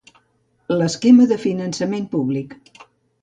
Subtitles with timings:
[0.77, 2.57] L'esquema de finançament públic.